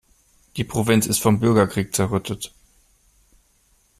[0.57, 2.55] Die Provinz ist vom Bürgerkrieg zerrüttet.